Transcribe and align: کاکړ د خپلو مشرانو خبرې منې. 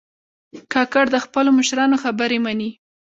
کاکړ 0.73 1.05
د 1.11 1.17
خپلو 1.25 1.49
مشرانو 1.59 1.95
خبرې 2.03 2.37
منې. 2.45 2.69